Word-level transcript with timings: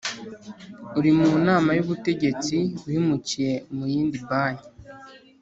Uri 0.97 1.11
mu 1.19 1.29
nama 1.47 1.69
y 1.77 1.81
ubutegetsi 1.83 2.57
wimukiye 2.87 3.53
mu 3.75 3.83
yindi 3.93 4.17
banki 4.27 4.67